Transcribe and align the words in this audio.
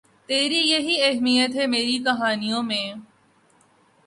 تری 0.29 0.61
یہی 0.63 0.95
اہمیت 1.03 1.55
ہے 1.55 1.65
میری 1.67 1.97
کہانیوں 2.03 2.63
میں 2.63 2.85